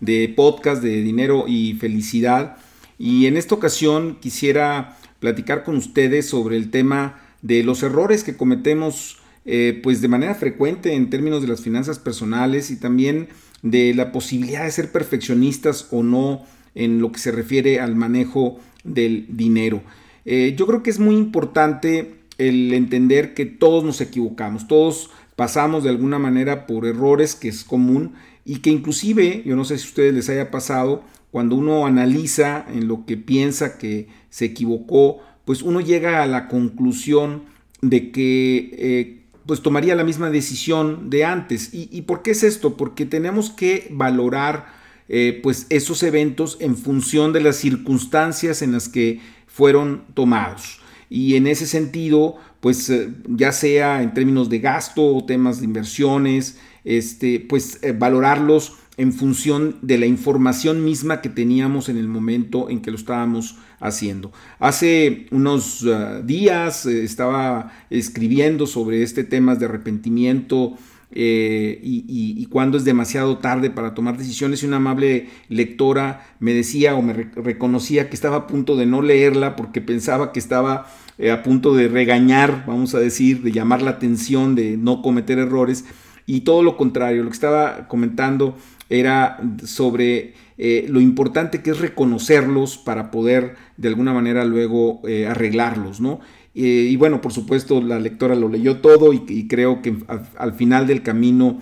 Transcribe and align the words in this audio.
de 0.00 0.32
podcast 0.34 0.82
de 0.82 1.02
dinero 1.02 1.44
y 1.46 1.74
felicidad. 1.74 2.56
Y 2.98 3.26
en 3.26 3.36
esta 3.36 3.54
ocasión 3.54 4.18
quisiera 4.20 4.96
platicar 5.20 5.64
con 5.64 5.76
ustedes 5.76 6.28
sobre 6.28 6.56
el 6.56 6.70
tema 6.70 7.20
de 7.42 7.62
los 7.62 7.82
errores 7.82 8.24
que 8.24 8.36
cometemos 8.36 9.18
eh, 9.44 9.78
pues 9.82 10.00
de 10.00 10.08
manera 10.08 10.34
frecuente 10.34 10.94
en 10.94 11.08
términos 11.08 11.40
de 11.40 11.48
las 11.48 11.60
finanzas 11.60 12.00
personales 12.00 12.70
y 12.70 12.76
también 12.76 13.28
de 13.62 13.94
la 13.94 14.10
posibilidad 14.10 14.64
de 14.64 14.70
ser 14.72 14.90
perfeccionistas 14.90 15.88
o 15.92 16.02
no 16.02 16.44
en 16.74 17.00
lo 17.00 17.12
que 17.12 17.20
se 17.20 17.30
refiere 17.30 17.80
al 17.80 17.94
manejo 17.94 18.58
del 18.82 19.26
dinero. 19.28 19.82
Eh, 20.24 20.54
yo 20.58 20.66
creo 20.66 20.82
que 20.82 20.90
es 20.90 20.98
muy 20.98 21.14
importante 21.16 22.16
el 22.38 22.74
entender 22.74 23.34
que 23.34 23.46
todos 23.46 23.84
nos 23.84 24.00
equivocamos, 24.00 24.66
todos 24.66 25.10
pasamos 25.36 25.84
de 25.84 25.90
alguna 25.90 26.18
manera 26.18 26.66
por 26.66 26.86
errores 26.86 27.34
que 27.34 27.48
es 27.48 27.62
común 27.62 28.14
y 28.46 28.60
que 28.60 28.70
inclusive, 28.70 29.42
yo 29.44 29.56
no 29.56 29.64
sé 29.64 29.76
si 29.76 29.84
a 29.84 29.88
ustedes 29.88 30.14
les 30.14 30.28
haya 30.30 30.50
pasado, 30.50 31.02
cuando 31.32 31.56
uno 31.56 31.84
analiza 31.84 32.64
en 32.72 32.86
lo 32.86 33.04
que 33.04 33.16
piensa 33.16 33.76
que 33.76 34.06
se 34.30 34.46
equivocó, 34.46 35.18
pues 35.44 35.62
uno 35.62 35.80
llega 35.80 36.22
a 36.22 36.26
la 36.26 36.48
conclusión 36.48 37.42
de 37.82 38.12
que 38.12 38.70
eh, 38.78 39.22
pues 39.46 39.62
tomaría 39.62 39.94
la 39.96 40.04
misma 40.04 40.30
decisión 40.30 41.10
de 41.10 41.24
antes. 41.24 41.70
¿Y, 41.72 42.02
por 42.02 42.22
qué 42.22 42.30
es 42.30 42.42
esto? 42.42 42.76
Porque 42.76 43.04
tenemos 43.04 43.50
que 43.50 43.88
valorar 43.90 44.66
eh, 45.08 45.40
pues 45.42 45.66
esos 45.68 46.02
eventos 46.02 46.56
en 46.60 46.76
función 46.76 47.32
de 47.32 47.40
las 47.40 47.56
circunstancias 47.56 48.62
en 48.62 48.72
las 48.72 48.88
que 48.88 49.20
fueron 49.46 50.04
tomados. 50.14 50.80
Y 51.08 51.36
en 51.36 51.46
ese 51.46 51.66
sentido, 51.66 52.36
pues 52.60 52.90
eh, 52.90 53.12
ya 53.28 53.52
sea 53.52 54.02
en 54.02 54.14
términos 54.14 54.48
de 54.48 54.58
gasto 54.58 55.14
o 55.14 55.24
temas 55.24 55.60
de 55.60 55.66
inversiones, 55.66 56.58
este, 56.86 57.40
pues 57.40 57.80
eh, 57.82 57.92
valorarlos 57.92 58.74
en 58.96 59.12
función 59.12 59.76
de 59.82 59.98
la 59.98 60.06
información 60.06 60.82
misma 60.84 61.20
que 61.20 61.28
teníamos 61.28 61.90
en 61.90 61.98
el 61.98 62.08
momento 62.08 62.70
en 62.70 62.80
que 62.80 62.90
lo 62.90 62.96
estábamos 62.96 63.58
haciendo. 63.78 64.32
Hace 64.58 65.26
unos 65.32 65.82
uh, 65.82 66.22
días 66.24 66.86
eh, 66.86 67.04
estaba 67.04 67.72
escribiendo 67.90 68.66
sobre 68.66 69.02
este 69.02 69.24
tema 69.24 69.54
de 69.56 69.66
arrepentimiento 69.66 70.78
eh, 71.10 71.78
y, 71.82 72.46
cuando 72.46 72.78
es 72.78 72.84
demasiado 72.84 73.38
tarde 73.38 73.70
para 73.70 73.94
tomar 73.94 74.16
decisiones 74.16 74.62
y 74.62 74.66
una 74.66 74.76
amable 74.76 75.28
lectora 75.48 76.26
me 76.40 76.52
decía 76.54 76.94
o 76.94 77.02
me 77.02 77.12
reconocía 77.12 78.08
que 78.08 78.16
estaba 78.16 78.36
a 78.36 78.46
punto 78.46 78.76
de 78.76 78.86
no 78.86 79.02
leerla 79.02 79.56
porque 79.56 79.80
pensaba 79.80 80.32
que 80.32 80.38
estaba 80.38 80.86
a 81.32 81.42
punto 81.42 81.74
de 81.74 81.88
regañar, 81.88 82.64
vamos 82.66 82.94
a 82.94 82.98
decir, 82.98 83.42
de 83.42 83.52
llamar 83.52 83.82
la 83.82 83.92
atención, 83.92 84.54
de 84.54 84.76
no 84.76 85.02
cometer 85.02 85.38
errores 85.38 85.84
y 86.26 86.40
todo 86.40 86.62
lo 86.62 86.76
contrario, 86.76 87.22
lo 87.22 87.30
que 87.30 87.34
estaba 87.34 87.86
comentando 87.88 88.56
era 88.88 89.40
sobre 89.64 90.34
eh, 90.58 90.86
lo 90.88 91.00
importante 91.00 91.62
que 91.62 91.70
es 91.70 91.78
reconocerlos 91.78 92.78
para 92.78 93.10
poder 93.10 93.56
de 93.76 93.88
alguna 93.88 94.12
manera 94.12 94.44
luego 94.44 95.00
eh, 95.06 95.26
arreglarlos, 95.26 96.00
¿no? 96.00 96.20
Eh, 96.54 96.88
y 96.90 96.96
bueno, 96.96 97.20
por 97.20 97.32
supuesto, 97.32 97.82
la 97.82 98.00
lectora 98.00 98.34
lo 98.34 98.48
leyó 98.48 98.78
todo 98.78 99.12
y, 99.12 99.46
creo 99.46 99.82
que 99.82 99.94
al, 100.38 100.54
final 100.54 100.86
del 100.86 101.02
camino, 101.02 101.60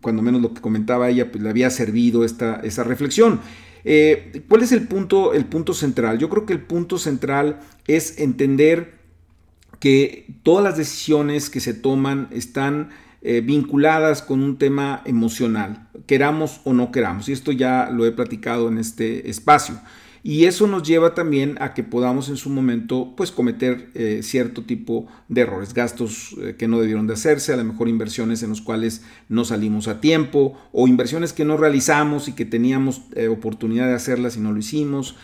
cuando 0.00 0.22
menos 0.22 0.42
lo 0.42 0.52
que 0.52 0.60
comentaba 0.60 1.08
ella, 1.08 1.30
pues 1.30 1.44
le 1.44 1.48
había 1.48 1.70
servido 1.70 2.24
esta, 2.24 2.60
esa 2.64 2.82
reflexión. 2.82 3.40
¿Cuál 4.48 4.62
es 4.62 4.72
el 4.72 4.88
punto, 4.88 5.34
el 5.34 5.44
punto 5.44 5.72
central? 5.72 6.18
Yo 6.18 6.28
creo 6.28 6.46
que 6.46 6.52
el 6.52 6.62
punto 6.62 6.98
central 6.98 7.60
es 7.86 8.18
entender 8.18 8.94
que 9.78 10.26
todas 10.42 10.64
las 10.64 10.76
decisiones 10.76 11.48
que 11.48 11.60
se 11.60 11.72
toman 11.72 12.26
están 12.32 12.90
eh, 13.24 13.40
vinculadas 13.40 14.20
con 14.20 14.42
un 14.42 14.58
tema 14.58 15.00
emocional, 15.04 15.86
queramos 16.06 16.60
o 16.64 16.72
no 16.72 16.90
queramos. 16.90 17.28
Y 17.28 17.32
esto 17.32 17.52
ya 17.52 17.88
lo 17.88 18.04
he 18.04 18.10
platicado 18.10 18.66
en 18.66 18.78
este 18.78 19.30
espacio. 19.30 19.80
Y 20.24 20.46
eso 20.46 20.66
nos 20.66 20.82
lleva 20.82 21.14
también 21.14 21.56
a 21.60 21.72
que 21.72 21.84
podamos 21.84 22.28
en 22.28 22.36
su 22.36 22.50
momento 22.50 23.14
pues 23.16 23.30
cometer 23.30 23.90
eh, 23.94 24.20
cierto 24.24 24.64
tipo 24.64 25.06
de 25.28 25.42
errores, 25.42 25.72
gastos 25.72 26.36
eh, 26.40 26.56
que 26.58 26.66
no 26.66 26.80
debieron 26.80 27.06
de 27.06 27.12
hacerse, 27.12 27.52
a 27.52 27.56
lo 27.56 27.62
mejor 27.64 27.88
inversiones 27.88 28.42
en 28.42 28.50
los 28.50 28.60
cuales 28.60 29.02
no 29.28 29.44
salimos 29.44 29.86
a 29.86 30.00
tiempo 30.00 30.56
o 30.72 30.88
inversiones 30.88 31.32
que 31.32 31.44
no 31.44 31.56
realizamos 31.56 32.26
y 32.26 32.32
que 32.32 32.44
teníamos 32.44 33.02
oportunidad 33.30 33.86
de 33.86 33.94
hacerlas 33.94 34.36
y 34.36 34.40
no 34.40 34.52
lo 34.52 34.58
hicimos, 34.58 35.16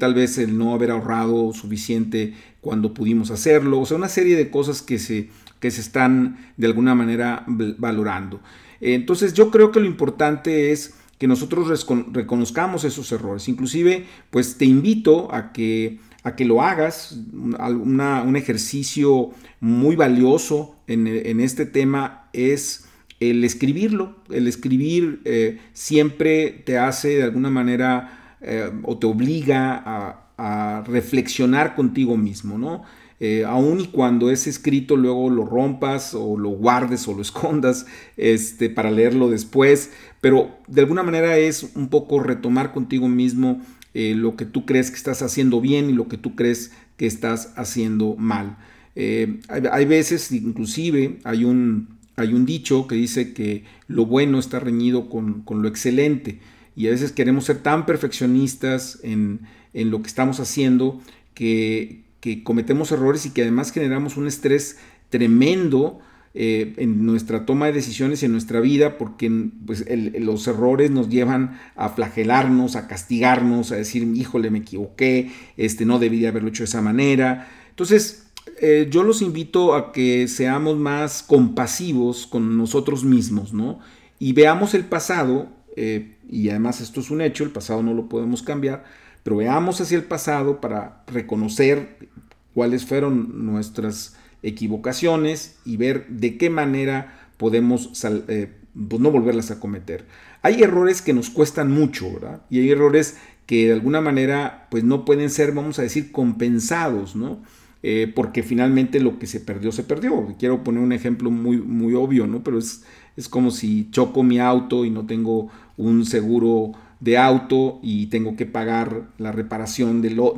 tal 0.00 0.14
vez 0.14 0.36
el 0.36 0.56
no 0.56 0.74
haber 0.74 0.90
ahorrado 0.90 1.52
suficiente 1.54 2.34
cuando 2.60 2.92
pudimos 2.92 3.30
hacerlo, 3.30 3.80
o 3.80 3.86
sea, 3.86 3.96
una 3.96 4.08
serie 4.08 4.36
de 4.36 4.50
cosas 4.50 4.82
que 4.82 4.98
se 4.98 5.30
que 5.62 5.70
se 5.70 5.80
están 5.80 6.38
de 6.56 6.66
alguna 6.66 6.96
manera 6.96 7.44
valorando. 7.46 8.40
Entonces 8.80 9.32
yo 9.32 9.52
creo 9.52 9.70
que 9.70 9.78
lo 9.78 9.86
importante 9.86 10.72
es 10.72 10.94
que 11.18 11.28
nosotros 11.28 11.86
reconozcamos 12.10 12.82
esos 12.82 13.12
errores. 13.12 13.48
Inclusive, 13.48 14.06
pues 14.30 14.58
te 14.58 14.64
invito 14.64 15.32
a 15.32 15.52
que, 15.52 16.00
a 16.24 16.34
que 16.34 16.44
lo 16.44 16.62
hagas, 16.62 17.16
un 17.36 18.34
ejercicio 18.34 19.30
muy 19.60 19.94
valioso 19.94 20.74
en, 20.88 21.38
este 21.38 21.64
tema 21.64 22.28
es 22.32 22.86
el 23.20 23.44
escribirlo. 23.44 24.16
El 24.30 24.48
escribir 24.48 25.20
eh, 25.24 25.60
siempre 25.74 26.50
te 26.50 26.76
hace 26.76 27.18
de 27.18 27.22
alguna 27.22 27.50
manera 27.50 28.36
eh, 28.40 28.68
o 28.82 28.98
te 28.98 29.06
obliga 29.06 29.80
a, 29.86 30.22
a 30.38 30.82
reflexionar 30.88 31.76
contigo 31.76 32.16
mismo, 32.16 32.58
¿no? 32.58 32.82
Eh, 33.24 33.44
aun 33.44 33.78
y 33.78 33.86
cuando 33.86 34.32
es 34.32 34.48
escrito 34.48 34.96
luego 34.96 35.30
lo 35.30 35.44
rompas 35.44 36.12
o 36.12 36.36
lo 36.36 36.48
guardes 36.48 37.06
o 37.06 37.14
lo 37.14 37.22
escondas 37.22 37.86
este, 38.16 38.68
para 38.68 38.90
leerlo 38.90 39.30
después, 39.30 39.92
pero 40.20 40.50
de 40.66 40.80
alguna 40.80 41.04
manera 41.04 41.38
es 41.38 41.70
un 41.76 41.86
poco 41.88 42.18
retomar 42.18 42.72
contigo 42.72 43.06
mismo 43.06 43.62
eh, 43.94 44.16
lo 44.16 44.34
que 44.34 44.44
tú 44.44 44.66
crees 44.66 44.90
que 44.90 44.96
estás 44.96 45.22
haciendo 45.22 45.60
bien 45.60 45.88
y 45.88 45.92
lo 45.92 46.08
que 46.08 46.18
tú 46.18 46.34
crees 46.34 46.72
que 46.96 47.06
estás 47.06 47.52
haciendo 47.54 48.16
mal. 48.16 48.58
Eh, 48.96 49.38
hay, 49.48 49.84
veces, 49.84 50.32
inclusive, 50.32 51.20
hay 51.22 51.44
un, 51.44 51.90
hay 52.16 52.34
un 52.34 52.44
dicho 52.44 52.88
que 52.88 52.96
dice 52.96 53.34
que 53.34 53.62
lo 53.86 54.04
bueno 54.04 54.40
está 54.40 54.58
reñido 54.58 55.08
con, 55.08 55.44
lo 55.48 55.68
excelente 55.68 56.40
y 56.74 56.88
a 56.88 56.90
veces 56.90 57.12
queremos 57.12 57.44
ser 57.44 57.58
tan 57.58 57.86
perfeccionistas 57.86 58.98
en, 59.04 59.42
en 59.74 59.92
lo 59.92 60.02
que 60.02 60.08
estamos 60.08 60.40
haciendo 60.40 61.00
que, 61.34 62.02
que 62.22 62.44
cometemos 62.44 62.92
errores 62.92 63.26
y 63.26 63.30
que 63.30 63.42
además 63.42 63.72
generamos 63.72 64.16
un 64.16 64.28
estrés 64.28 64.78
tremendo 65.10 65.98
eh, 66.34 66.72
en 66.76 67.04
nuestra 67.04 67.44
toma 67.44 67.66
de 67.66 67.72
decisiones 67.72 68.22
y 68.22 68.26
en 68.26 68.32
nuestra 68.32 68.60
vida, 68.60 68.96
porque 68.96 69.28
pues, 69.66 69.84
los 70.20 70.46
errores 70.46 70.92
nos 70.92 71.08
llevan 71.08 71.60
a 71.74 71.88
flagelarnos, 71.88 72.76
a 72.76 72.86
castigarnos, 72.86 73.72
a 73.72 73.76
decir, 73.76 74.04
híjole, 74.14 74.50
me 74.50 74.58
equivoqué, 74.58 75.32
este, 75.56 75.84
no 75.84 75.98
debí 75.98 76.20
de 76.20 76.28
haberlo 76.28 76.50
hecho 76.50 76.62
de 76.62 76.68
esa 76.68 76.80
manera. 76.80 77.48
Entonces, 77.70 78.28
eh, 78.60 78.86
yo 78.88 79.02
los 79.02 79.20
invito 79.20 79.74
a 79.74 79.90
que 79.90 80.28
seamos 80.28 80.78
más 80.78 81.24
compasivos 81.24 82.28
con 82.28 82.56
nosotros 82.56 83.04
mismos, 83.04 83.52
¿no? 83.52 83.80
Y 84.20 84.32
veamos 84.32 84.74
el 84.74 84.84
pasado, 84.84 85.48
eh, 85.74 86.14
y 86.30 86.50
además 86.50 86.80
esto 86.80 87.00
es 87.00 87.10
un 87.10 87.20
hecho, 87.20 87.42
el 87.42 87.50
pasado 87.50 87.82
no 87.82 87.94
lo 87.94 88.08
podemos 88.08 88.44
cambiar, 88.44 88.84
pero 89.22 89.36
veamos 89.36 89.80
hacia 89.80 89.96
el 89.96 90.04
pasado 90.04 90.60
para 90.60 91.04
reconocer 91.06 92.08
cuáles 92.54 92.84
fueron 92.84 93.46
nuestras 93.46 94.16
equivocaciones 94.42 95.56
y 95.64 95.76
ver 95.76 96.06
de 96.08 96.36
qué 96.36 96.50
manera 96.50 97.30
podemos 97.36 98.04
eh, 98.28 98.52
pues, 98.88 99.00
no 99.00 99.10
volverlas 99.10 99.50
a 99.50 99.60
cometer. 99.60 100.04
Hay 100.42 100.62
errores 100.62 101.02
que 101.02 101.12
nos 101.12 101.30
cuestan 101.30 101.70
mucho, 101.70 102.12
¿verdad? 102.12 102.42
Y 102.50 102.58
hay 102.58 102.70
errores 102.70 103.16
que 103.46 103.66
de 103.66 103.72
alguna 103.72 104.00
manera 104.00 104.66
pues 104.70 104.84
no 104.84 105.04
pueden 105.04 105.30
ser, 105.30 105.52
vamos 105.52 105.78
a 105.78 105.82
decir, 105.82 106.10
compensados, 106.12 107.14
¿no? 107.14 107.42
Eh, 107.84 108.12
porque 108.14 108.44
finalmente 108.44 109.00
lo 109.00 109.18
que 109.18 109.26
se 109.26 109.40
perdió, 109.40 109.72
se 109.72 109.82
perdió. 109.82 110.34
Quiero 110.38 110.62
poner 110.62 110.82
un 110.82 110.92
ejemplo 110.92 111.30
muy, 111.30 111.58
muy 111.58 111.94
obvio, 111.94 112.26
¿no? 112.26 112.42
Pero 112.44 112.58
es, 112.58 112.84
es 113.16 113.28
como 113.28 113.50
si 113.50 113.88
choco 113.90 114.22
mi 114.22 114.38
auto 114.38 114.84
y 114.84 114.90
no 114.90 115.06
tengo 115.06 115.48
un 115.76 116.06
seguro 116.06 116.72
de 117.02 117.18
auto 117.18 117.80
y 117.82 118.06
tengo 118.06 118.36
que 118.36 118.46
pagar 118.46 119.08
la 119.18 119.32
reparación 119.32 120.00
de, 120.02 120.10
lo, 120.10 120.36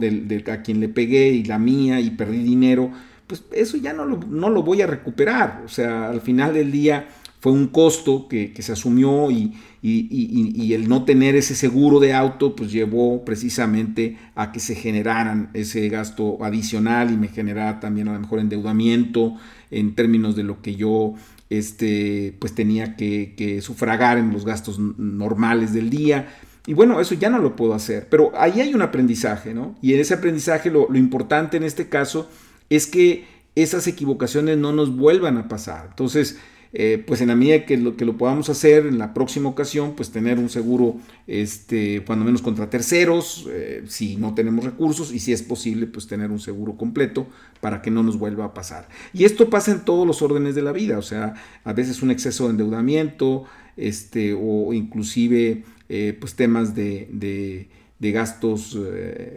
a 0.50 0.62
quien 0.62 0.80
le 0.80 0.88
pegué 0.88 1.28
y 1.28 1.44
la 1.44 1.58
mía 1.58 2.00
y 2.00 2.10
perdí 2.10 2.42
dinero, 2.42 2.90
pues 3.26 3.44
eso 3.52 3.76
ya 3.76 3.92
no 3.92 4.06
lo, 4.06 4.18
no 4.28 4.48
lo 4.48 4.62
voy 4.62 4.80
a 4.80 4.86
recuperar. 4.86 5.62
O 5.66 5.68
sea, 5.68 6.08
al 6.08 6.22
final 6.22 6.54
del 6.54 6.72
día 6.72 7.06
fue 7.38 7.52
un 7.52 7.68
costo 7.68 8.26
que, 8.28 8.54
se 8.58 8.72
asumió 8.72 9.30
y, 9.30 9.52
y, 9.82 10.72
el 10.72 10.88
no 10.88 11.04
tener 11.04 11.36
ese 11.36 11.54
seguro 11.54 12.00
de 12.00 12.14
auto 12.14 12.56
pues 12.56 12.72
llevó 12.72 13.22
precisamente 13.26 14.16
a 14.34 14.50
que 14.50 14.58
se 14.58 14.74
generaran 14.74 15.50
ese 15.52 15.90
gasto 15.90 16.42
adicional 16.42 17.12
y 17.12 17.18
me 17.18 17.28
generara 17.28 17.80
también 17.80 18.08
a 18.08 18.14
lo 18.14 18.20
mejor 18.20 18.38
endeudamiento 18.38 19.34
en 19.70 19.94
términos 19.94 20.34
de 20.34 20.44
lo 20.44 20.62
que 20.62 20.76
yo 20.76 21.16
este, 21.50 22.34
pues 22.38 22.54
tenía 22.54 22.96
que, 22.96 23.60
sufragar 23.60 24.16
en 24.16 24.32
los 24.32 24.46
gastos 24.46 24.78
normales 24.78 25.74
del 25.74 25.90
día. 25.90 26.28
Y 26.66 26.72
bueno, 26.72 26.98
eso 26.98 27.14
ya 27.14 27.28
no 27.28 27.38
lo 27.38 27.56
puedo 27.56 27.74
hacer, 27.74 28.06
pero 28.08 28.32
ahí 28.36 28.60
hay 28.60 28.74
un 28.74 28.80
aprendizaje, 28.80 29.52
¿no? 29.52 29.76
Y 29.82 29.92
en 29.92 30.00
ese 30.00 30.14
aprendizaje 30.14 30.70
lo, 30.70 30.94
importante 30.94 31.58
en 31.58 31.62
este 31.62 31.88
caso 31.88 32.28
es 32.70 32.86
que 32.86 33.26
esas 33.54 33.86
equivocaciones 33.86 34.56
no 34.56 34.72
nos 34.72 34.96
vuelvan 34.96 35.36
a 35.36 35.46
pasar. 35.46 35.88
Entonces, 35.90 36.38
eh, 36.72 37.04
pues 37.06 37.20
en 37.20 37.28
la 37.28 37.36
medida 37.36 37.66
que 37.66 37.76
lo, 37.76 37.96
que 37.96 38.06
lo 38.06 38.16
podamos 38.16 38.48
hacer 38.48 38.86
en 38.86 38.98
la 38.98 39.12
próxima 39.12 39.50
ocasión, 39.50 39.94
pues 39.94 40.10
tener 40.10 40.38
un 40.38 40.48
seguro, 40.48 40.96
este, 41.26 42.02
cuando 42.04 42.24
menos 42.24 42.40
contra 42.40 42.70
terceros, 42.70 43.46
eh, 43.50 43.84
si 43.86 44.16
no 44.16 44.34
tenemos 44.34 44.64
recursos 44.64 45.12
y 45.12 45.20
si 45.20 45.34
es 45.34 45.42
posible, 45.42 45.86
pues 45.86 46.06
tener 46.06 46.30
un 46.30 46.40
seguro 46.40 46.78
completo 46.78 47.26
para 47.60 47.82
que 47.82 47.90
no 47.90 48.02
nos 48.02 48.18
vuelva 48.18 48.46
a 48.46 48.54
pasar. 48.54 48.88
Y 49.12 49.24
esto 49.24 49.50
pasa 49.50 49.70
en 49.70 49.84
todos 49.84 50.06
los 50.06 50.22
órdenes 50.22 50.54
de 50.54 50.62
la 50.62 50.72
vida, 50.72 50.96
o 50.98 51.02
sea, 51.02 51.34
a 51.62 51.72
veces 51.74 52.02
un 52.02 52.10
exceso 52.10 52.44
de 52.44 52.50
endeudamiento, 52.52 53.44
este, 53.76 54.34
o 54.34 54.72
inclusive 54.72 55.64
eh, 55.88 56.16
pues 56.18 56.34
temas 56.34 56.74
de, 56.74 57.08
de, 57.10 57.68
gastos 58.12 58.78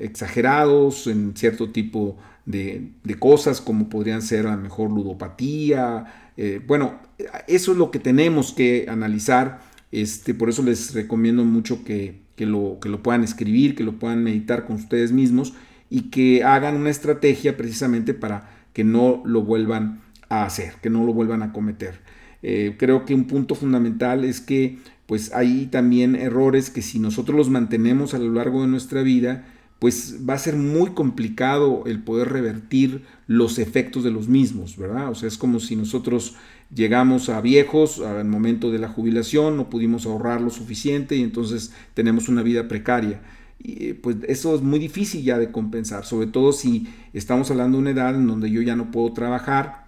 exagerados 0.01 1.07
en 1.07 1.37
cierto 1.37 1.69
tipo 1.69 2.17
de, 2.45 2.91
cosas 3.17 3.61
como 3.61 3.87
podrían 3.87 4.21
ser 4.21 4.45
a 4.45 4.55
lo 4.55 4.61
mejor 4.61 4.91
ludopatía, 4.91 6.31
eh, 6.37 6.61
bueno, 6.65 6.99
eso 7.47 7.71
es 7.71 7.77
lo 7.77 7.91
que 7.91 7.99
tenemos 7.99 8.53
que 8.53 8.85
analizar. 8.87 9.59
Este, 9.91 10.33
por 10.33 10.49
eso 10.49 10.63
les 10.63 10.93
recomiendo 10.93 11.43
mucho 11.43 11.83
que, 11.83 12.21
lo, 12.37 12.77
que 12.79 12.89
lo 12.89 13.01
puedan 13.01 13.23
escribir, 13.23 13.75
que 13.75 13.83
lo 13.83 13.99
puedan 13.99 14.23
meditar 14.23 14.65
con 14.65 14.75
ustedes 14.75 15.11
mismos 15.11 15.53
y 15.89 16.09
que 16.09 16.43
hagan 16.43 16.75
una 16.75 16.89
estrategia 16.89 17.57
precisamente 17.57 18.13
para 18.13 18.49
que 18.73 18.83
no 18.83 19.23
lo 19.25 19.41
vuelvan 19.41 20.01
a 20.29 20.45
hacer, 20.45 20.75
que 20.81 20.89
no 20.89 21.05
lo 21.05 21.13
vuelvan 21.13 21.41
a 21.41 21.51
cometer. 21.51 21.99
Eh, 22.43 22.75
creo 22.77 23.05
que 23.05 23.15
un 23.15 23.25
punto 23.25 23.55
fundamental 23.55 24.23
es 24.23 24.39
que 24.41 24.77
pues 25.07 25.33
hay 25.33 25.67
también 25.67 26.15
errores 26.15 26.69
que 26.69 26.81
si 26.81 26.99
nosotros 26.99 27.35
los 27.35 27.49
mantenemos 27.49 28.13
a 28.13 28.19
lo 28.19 28.31
largo 28.31 28.61
de 28.61 28.67
nuestra 28.67 29.01
vida, 29.01 29.45
pues 29.79 30.17
va 30.27 30.33
a 30.33 30.39
ser 30.39 30.55
muy 30.55 30.91
complicado 30.91 31.83
el 31.85 32.03
poder 32.03 32.29
revertir 32.29 33.03
los 33.27 33.59
efectos 33.59 34.03
de 34.03 34.11
los 34.11 34.27
mismos, 34.27 34.75
¿verdad? 34.77 35.09
O 35.09 35.15
sea, 35.15 35.27
es 35.27 35.37
como 35.37 35.59
si 35.59 35.75
nosotros 35.75 36.35
llegamos 36.73 37.29
a 37.29 37.41
viejos 37.41 37.99
al 37.99 38.25
momento 38.25 38.71
de 38.71 38.79
la 38.79 38.89
jubilación, 38.89 39.55
no 39.55 39.69
pudimos 39.69 40.05
ahorrar 40.05 40.41
lo 40.41 40.49
suficiente 40.49 41.15
y 41.15 41.21
entonces 41.21 41.73
tenemos 41.93 42.27
una 42.27 42.41
vida 42.41 42.67
precaria. 42.67 43.21
Y 43.59 43.93
pues 43.93 44.17
eso 44.27 44.55
es 44.55 44.61
muy 44.61 44.79
difícil 44.79 45.23
ya 45.23 45.37
de 45.37 45.51
compensar, 45.51 46.05
sobre 46.05 46.27
todo 46.27 46.53
si 46.53 46.87
estamos 47.13 47.49
hablando 47.51 47.77
de 47.77 47.81
una 47.83 47.91
edad 47.91 48.15
en 48.15 48.27
donde 48.27 48.51
yo 48.51 48.61
ya 48.61 48.75
no 48.75 48.91
puedo 48.91 49.13
trabajar, 49.13 49.86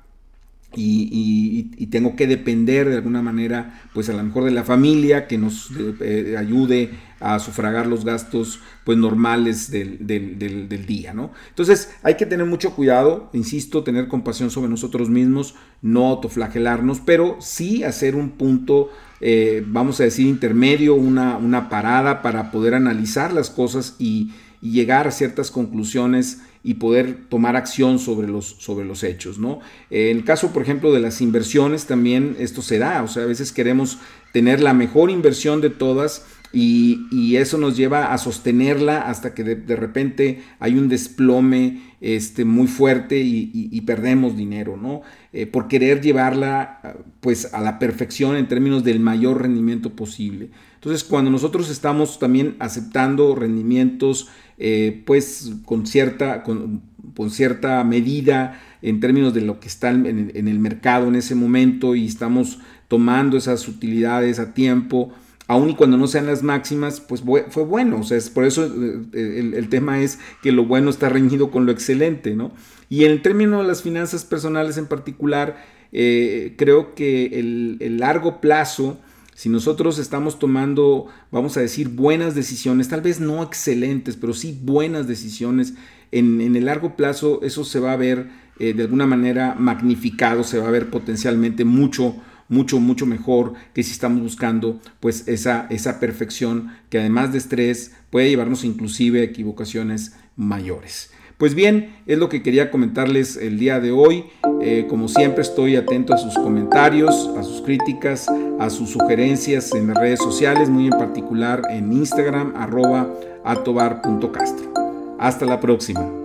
y, 0.76 1.88
tengo 1.88 2.16
que 2.16 2.28
depender 2.28 2.88
de 2.88 2.98
alguna 2.98 3.24
manera, 3.24 3.82
pues 3.94 4.10
a 4.10 4.14
lo 4.14 4.24
mejor 4.24 4.44
de 4.44 4.52
la 4.52 4.64
familia 4.64 5.28
que 5.28 5.40
nos 5.40 5.72
eh, 6.02 6.36
ayude 6.38 6.92
a 7.20 7.40
sufragar 7.40 7.88
los 7.88 8.06
gastos 8.06 8.60
pues 8.84 8.98
normales 8.98 9.72
del, 9.72 10.86
día, 10.86 11.14
¿no? 11.14 11.32
Entonces 11.50 11.92
hay 12.04 12.16
que 12.16 12.28
tener 12.28 12.46
mucho 12.46 12.76
cuidado, 12.76 13.30
insisto, 13.34 13.84
tener 13.84 14.08
compasión 14.08 14.52
sobre 14.52 14.70
nosotros 14.70 15.10
mismos, 15.10 15.56
no 15.82 16.08
autoflagelarnos, 16.08 17.00
pero 17.00 17.38
sí 17.40 17.84
hacer 17.84 18.16
un 18.16 18.32
punto, 18.32 18.92
eh, 19.20 19.64
vamos 19.66 20.00
a 20.00 20.04
decir, 20.04 20.28
intermedio, 20.28 20.94
una, 20.94 21.38
una 21.38 21.70
parada 21.70 22.22
para 22.22 22.52
poder 22.52 22.76
analizar 22.76 23.34
las 23.34 23.50
cosas 23.50 23.96
y 23.98 24.32
llegar 24.62 25.08
a 25.08 25.12
ciertas 25.12 25.52
conclusiones 25.52 26.42
y 26.64 26.76
poder 26.76 27.18
tomar 27.30 27.56
acción 27.56 28.00
sobre 28.00 28.28
los, 28.28 28.46
sobre 28.60 28.86
los 28.86 29.04
hechos. 29.04 29.40
¿no? 29.40 29.60
En 29.90 30.18
el 30.18 30.24
caso, 30.24 30.52
por 30.52 30.62
ejemplo, 30.62 30.92
de 30.92 31.00
las 31.00 31.22
inversiones, 31.22 31.86
también 31.86 32.36
esto 32.40 32.62
se 32.62 32.80
da. 32.80 33.02
O 33.04 33.08
sea, 33.08 33.24
a 33.24 33.28
veces 33.28 33.52
queremos 33.52 33.98
tener 34.34 34.62
la 34.62 34.74
mejor 34.74 35.10
inversión 35.10 35.62
de 35.62 35.70
todas 35.70 36.26
y, 36.52 37.36
eso 37.36 37.58
nos 37.58 37.78
lleva 37.78 38.12
a 38.12 38.18
sostenerla 38.18 39.02
hasta 39.02 39.34
que 39.34 39.44
de, 39.44 39.76
repente 39.76 40.42
hay 40.60 40.78
un 40.78 40.90
desplome 40.90 41.82
este, 42.02 42.44
muy 42.44 42.68
fuerte 42.68 43.20
y, 43.20 43.82
perdemos 43.82 44.36
dinero, 44.36 44.78
¿no? 44.78 45.02
Eh, 45.32 45.46
por 45.46 45.68
querer 45.68 46.02
llevarla 46.02 46.82
pues 47.22 47.54
a 47.54 47.62
la 47.62 47.80
perfección 47.80 48.36
en 48.36 48.48
términos 48.48 48.84
del 48.84 49.00
mayor 49.00 49.42
rendimiento 49.42 49.92
posible. 49.92 50.50
Entonces, 50.76 51.04
cuando 51.04 51.30
nosotros 51.30 51.70
estamos 51.70 52.20
también 52.20 52.56
aceptando 52.60 53.36
rendimientos 53.36 54.30
eh, 54.58 55.04
pues 55.06 55.54
con 55.66 55.86
cierta, 55.88 56.44
con, 56.44 56.82
cierta 57.30 57.84
medida 57.84 58.60
en 58.82 59.00
términos 59.00 59.34
de 59.34 59.42
lo 59.42 59.60
que 59.60 59.68
está 59.68 59.90
en, 59.92 60.32
en 60.34 60.48
el 60.48 60.60
mercado 60.60 61.08
en 61.08 61.16
ese 61.16 61.36
momento 61.36 61.96
y 61.96 62.06
estamos 62.06 62.60
tomando 62.88 63.38
esas 63.38 63.68
utilidades 63.68 64.40
a 64.40 64.54
tiempo, 64.54 65.14
aun 65.50 65.72
y 65.72 65.76
cuando 65.76 65.98
no 65.98 66.06
sean 66.06 66.28
las 66.28 66.44
máximas, 66.44 67.02
pues 67.02 67.24
fue 67.50 67.64
bueno. 67.64 68.02
O 68.02 68.04
sea, 68.04 68.18
es 68.18 68.30
por 68.30 68.46
eso 68.46 68.66
eh, 68.66 69.52
el, 69.56 69.68
tema 69.68 70.00
es 70.00 70.20
que 70.44 70.52
lo 70.52 70.64
bueno 70.64 70.92
está 70.92 71.10
reñido 71.10 71.50
con 71.50 71.66
lo 71.66 71.72
excelente, 71.72 72.36
¿no? 72.36 72.52
Y 72.88 73.06
en 73.06 73.12
el 73.14 73.24
término 73.24 73.60
de 73.60 73.68
las 73.68 73.82
finanzas 73.82 74.26
personales 74.26 74.78
en 74.78 74.86
particular, 74.86 75.58
eh, 75.92 76.54
creo 76.56 76.94
que 76.94 77.40
el, 77.40 77.98
largo 77.98 78.42
plazo, 78.42 79.00
si 79.34 79.50
nosotros 79.50 79.98
estamos 79.98 80.38
tomando, 80.38 81.08
vamos 81.32 81.58
a 81.58 81.62
decir, 81.62 81.90
buenas 81.90 82.36
decisiones, 82.36 82.88
tal 82.88 83.02
vez 83.02 83.20
no 83.20 83.42
excelentes, 83.42 84.18
pero 84.18 84.36
sí 84.36 84.56
buenas 84.62 85.08
decisiones, 85.08 85.74
en, 86.12 86.56
el 86.56 86.66
largo 86.66 86.96
plazo 86.96 87.40
eso 87.42 87.64
se 87.64 87.80
va 87.80 87.94
a 87.94 87.98
ver 87.98 88.30
eh, 88.60 88.74
de 88.74 88.84
alguna 88.84 89.08
manera 89.08 89.56
magnificado, 89.58 90.44
se 90.44 90.60
va 90.60 90.68
a 90.68 90.72
ver 90.72 90.92
potencialmente 90.92 91.66
mucho 91.66 92.18
mucho, 92.50 92.80
mucho 92.80 93.06
mejor 93.06 93.54
que 93.74 93.84
si 93.84 93.92
estamos 93.92 94.22
buscando 94.22 94.80
pues 95.00 95.28
esa, 95.28 95.68
esa 95.70 96.00
perfección 96.00 96.76
que 96.90 97.00
además 97.00 97.32
de 97.32 97.38
estrés 97.38 97.94
puede 98.10 98.30
llevarnos 98.30 98.66
inclusive 98.66 99.22
a 99.22 99.24
equivocaciones 99.24 100.16
mayores. 100.36 101.12
Pues 101.40 101.56
bien, 101.56 101.96
es 102.06 102.18
lo 102.18 102.28
que 102.28 102.44
quería 102.44 102.70
comentarles 102.70 103.38
el 103.38 103.60
día 103.60 103.80
de 103.80 103.94
hoy. 103.94 104.26
Eh, 104.62 104.88
como 104.90 105.08
siempre 105.08 105.42
estoy 105.42 105.78
atento 105.78 106.14
a 106.14 106.18
sus 106.18 106.34
comentarios, 106.34 107.30
a 107.38 107.44
sus 107.44 107.62
críticas, 107.62 108.28
a 108.60 108.70
sus 108.70 108.90
sugerencias 108.90 109.74
en 109.74 109.88
las 109.88 109.98
redes 109.98 110.20
sociales, 110.20 110.70
muy 110.70 110.88
en 110.88 110.98
particular 110.98 111.62
en 111.70 111.94
Instagram 111.94 112.54
arroba 112.58 113.10
atobar.castro. 113.46 114.74
Hasta 115.18 115.46
la 115.46 115.62
próxima. 115.62 116.19